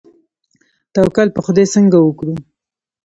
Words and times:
توکل 0.93 1.27
په 1.35 1.39
خدای 1.45 1.65
څنګه 1.73 1.97
وکړو؟ 2.01 2.35